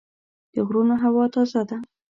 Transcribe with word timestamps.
د 0.53 0.55
غرونو 0.67 0.95
هوا 1.03 1.25
تازه 1.33 1.61
ده. 1.69 1.77